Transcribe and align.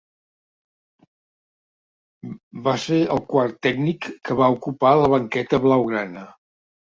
Va 2.67 2.73
ser 2.85 2.97
el 3.15 3.21
quart 3.33 3.61
tècnic 3.67 4.09
que 4.29 4.41
va 4.41 4.49
ocupar 4.57 4.95
la 5.01 5.11
banqueta 5.15 5.61
blaugrana. 5.67 6.27